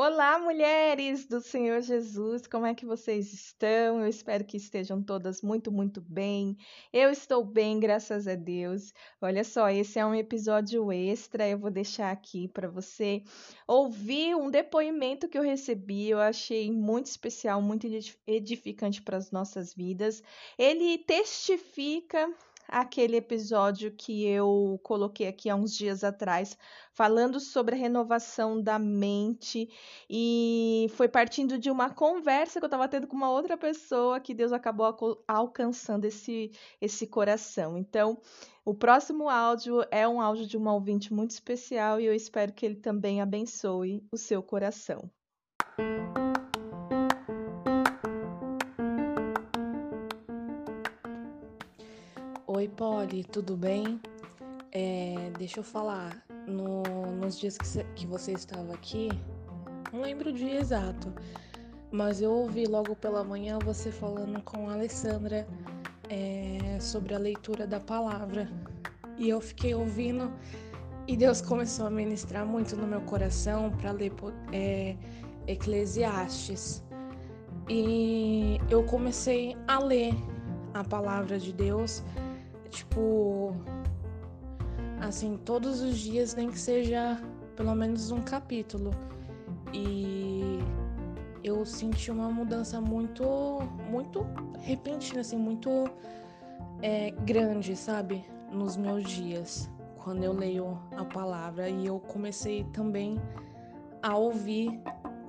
Olá, 0.00 0.38
mulheres 0.38 1.26
do 1.26 1.40
Senhor 1.40 1.82
Jesus, 1.82 2.46
como 2.46 2.64
é 2.64 2.72
que 2.72 2.86
vocês 2.86 3.32
estão? 3.32 3.98
Eu 4.00 4.06
espero 4.06 4.44
que 4.44 4.56
estejam 4.56 5.02
todas 5.02 5.42
muito, 5.42 5.72
muito 5.72 6.00
bem. 6.00 6.56
Eu 6.92 7.10
estou 7.10 7.44
bem, 7.44 7.80
graças 7.80 8.28
a 8.28 8.36
Deus. 8.36 8.94
Olha 9.20 9.42
só, 9.42 9.68
esse 9.68 9.98
é 9.98 10.06
um 10.06 10.14
episódio 10.14 10.92
extra, 10.92 11.48
eu 11.48 11.58
vou 11.58 11.68
deixar 11.68 12.12
aqui 12.12 12.46
para 12.46 12.68
você 12.68 13.24
ouvir 13.66 14.36
um 14.36 14.52
depoimento 14.52 15.28
que 15.28 15.36
eu 15.36 15.42
recebi. 15.42 16.08
Eu 16.08 16.20
achei 16.20 16.70
muito 16.70 17.06
especial, 17.06 17.60
muito 17.60 17.88
edificante 18.24 19.02
para 19.02 19.16
as 19.16 19.32
nossas 19.32 19.74
vidas. 19.74 20.22
Ele 20.56 20.96
testifica 20.98 22.32
aquele 22.68 23.16
episódio 23.16 23.90
que 23.90 24.26
eu 24.26 24.78
coloquei 24.82 25.26
aqui 25.26 25.48
há 25.48 25.56
uns 25.56 25.74
dias 25.74 26.04
atrás, 26.04 26.56
falando 26.92 27.40
sobre 27.40 27.74
a 27.74 27.78
renovação 27.78 28.60
da 28.62 28.78
mente, 28.78 29.68
e 30.08 30.86
foi 30.90 31.08
partindo 31.08 31.58
de 31.58 31.70
uma 31.70 31.90
conversa 31.90 32.60
que 32.60 32.64
eu 32.64 32.68
estava 32.68 32.86
tendo 32.86 33.06
com 33.06 33.16
uma 33.16 33.30
outra 33.30 33.56
pessoa 33.56 34.20
que 34.20 34.34
Deus 34.34 34.52
acabou 34.52 35.24
alcançando 35.26 36.04
esse, 36.04 36.52
esse 36.80 37.06
coração. 37.06 37.78
Então, 37.78 38.20
o 38.64 38.74
próximo 38.74 39.30
áudio 39.30 39.82
é 39.90 40.06
um 40.06 40.20
áudio 40.20 40.46
de 40.46 40.56
uma 40.56 40.74
ouvinte 40.74 41.12
muito 41.12 41.30
especial 41.30 41.98
e 41.98 42.04
eu 42.04 42.14
espero 42.14 42.52
que 42.52 42.66
ele 42.66 42.76
também 42.76 43.22
abençoe 43.22 44.04
o 44.12 44.16
seu 44.18 44.42
coração. 44.42 45.10
Oi, 52.58 52.66
Polly, 52.66 53.22
tudo 53.22 53.56
bem? 53.56 54.00
É, 54.72 55.30
deixa 55.38 55.60
eu 55.60 55.62
falar, 55.62 56.26
no, 56.44 56.82
nos 57.12 57.38
dias 57.38 57.56
que, 57.56 57.84
que 57.94 58.04
você 58.04 58.32
estava 58.32 58.74
aqui, 58.74 59.08
não 59.92 60.00
lembro 60.00 60.30
o 60.30 60.32
dia 60.32 60.58
exato, 60.58 61.14
mas 61.92 62.20
eu 62.20 62.32
ouvi 62.32 62.66
logo 62.66 62.96
pela 62.96 63.22
manhã 63.22 63.60
você 63.64 63.92
falando 63.92 64.42
com 64.42 64.68
a 64.68 64.72
Alessandra 64.72 65.46
é, 66.08 66.80
sobre 66.80 67.14
a 67.14 67.18
leitura 67.18 67.64
da 67.64 67.78
palavra. 67.78 68.50
E 69.16 69.28
eu 69.28 69.40
fiquei 69.40 69.72
ouvindo 69.72 70.32
e 71.06 71.16
Deus 71.16 71.40
começou 71.40 71.86
a 71.86 71.90
ministrar 71.90 72.44
muito 72.44 72.74
no 72.74 72.88
meu 72.88 73.02
coração 73.02 73.70
para 73.70 73.92
ler 73.92 74.12
é, 74.52 74.96
Eclesiastes. 75.46 76.82
E 77.68 78.58
eu 78.68 78.82
comecei 78.82 79.56
a 79.68 79.78
ler 79.78 80.12
a 80.74 80.82
palavra 80.82 81.38
de 81.38 81.52
Deus 81.52 82.02
tipo, 82.70 83.54
assim, 85.00 85.36
todos 85.44 85.80
os 85.80 85.98
dias, 85.98 86.34
nem 86.34 86.50
que 86.50 86.58
seja 86.58 87.20
pelo 87.56 87.74
menos 87.74 88.10
um 88.10 88.20
capítulo. 88.20 88.90
E 89.72 90.58
eu 91.42 91.64
senti 91.64 92.10
uma 92.10 92.30
mudança 92.30 92.80
muito, 92.80 93.24
muito 93.90 94.26
repentina, 94.60 95.20
assim, 95.20 95.36
muito 95.36 95.70
é, 96.82 97.10
grande, 97.10 97.76
sabe? 97.76 98.24
Nos 98.52 98.76
meus 98.76 99.04
dias, 99.04 99.70
quando 100.02 100.22
eu 100.22 100.32
leio 100.32 100.78
a 100.96 101.04
palavra. 101.04 101.68
E 101.68 101.86
eu 101.86 101.98
comecei 102.00 102.64
também 102.72 103.20
a 104.02 104.16
ouvir 104.16 104.80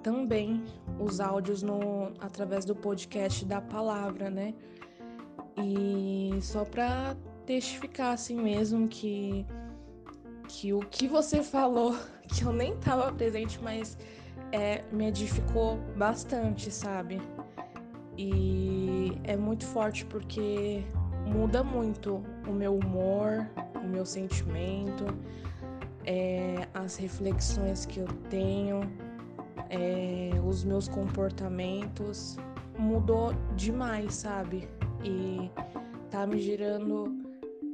também 0.04 0.64
os 1.00 1.20
áudios 1.20 1.62
no, 1.62 2.12
através 2.20 2.66
do 2.66 2.76
podcast 2.76 3.46
da 3.46 3.62
palavra, 3.62 4.30
né? 4.30 4.54
E 5.58 6.38
só 6.42 6.64
para 6.64 7.16
testificar 7.50 8.14
assim 8.14 8.40
mesmo 8.40 8.88
que 8.88 9.44
que 10.48 10.72
o 10.72 10.82
que 10.82 11.08
você 11.08 11.42
falou, 11.42 11.98
que 12.30 12.44
eu 12.44 12.54
nem 12.54 12.74
estava 12.74 13.12
presente, 13.12 13.60
mas 13.60 13.98
é, 14.52 14.84
me 14.92 15.08
edificou 15.08 15.78
bastante, 15.98 16.70
sabe? 16.70 17.20
E 18.16 19.14
é 19.24 19.36
muito 19.36 19.66
forte 19.66 20.06
porque 20.06 20.84
muda 21.26 21.64
muito 21.64 22.24
o 22.48 22.52
meu 22.52 22.78
humor, 22.78 23.50
o 23.76 23.88
meu 23.88 24.06
sentimento, 24.06 25.06
é, 26.06 26.68
as 26.74 26.98
reflexões 26.98 27.84
que 27.86 28.00
eu 28.00 28.08
tenho, 28.30 28.82
é, 29.72 30.32
os 30.48 30.64
meus 30.64 30.88
comportamentos. 30.88 32.38
Mudou 32.78 33.34
demais, 33.56 34.14
sabe? 34.14 34.70
E 35.04 35.52
tá 36.10 36.26
me 36.26 36.40
gerando 36.40 37.29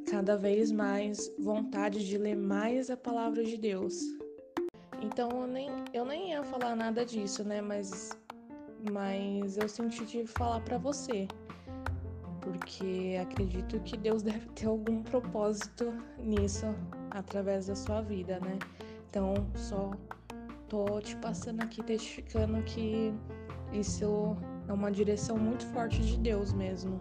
cada 0.09 0.37
vez 0.37 0.71
mais 0.71 1.31
vontade 1.39 2.07
de 2.07 2.17
ler 2.17 2.35
mais 2.35 2.89
a 2.89 2.97
palavra 2.97 3.43
de 3.43 3.57
Deus. 3.57 3.95
Então 5.01 5.41
eu 5.41 5.47
nem, 5.47 5.69
eu 5.93 6.05
nem 6.05 6.31
ia 6.31 6.43
falar 6.43 6.75
nada 6.75 7.05
disso, 7.05 7.43
né? 7.43 7.61
Mas, 7.61 8.17
mas 8.91 9.57
eu 9.57 9.67
senti 9.67 10.05
de 10.05 10.25
falar 10.25 10.61
para 10.61 10.77
você, 10.77 11.27
porque 12.41 13.17
acredito 13.21 13.79
que 13.81 13.97
Deus 13.97 14.21
deve 14.23 14.47
ter 14.49 14.67
algum 14.67 15.01
propósito 15.03 15.93
nisso 16.17 16.67
através 17.11 17.67
da 17.67 17.75
sua 17.75 18.01
vida, 18.01 18.39
né? 18.39 18.57
Então 19.09 19.33
só 19.55 19.91
tô 20.67 20.99
te 21.01 21.15
passando 21.17 21.61
aqui 21.61 21.81
testificando 21.83 22.61
que 22.63 23.13
isso 23.71 24.35
é 24.67 24.73
uma 24.73 24.91
direção 24.91 25.37
muito 25.37 25.65
forte 25.67 26.01
de 26.01 26.17
Deus 26.17 26.53
mesmo. 26.53 26.99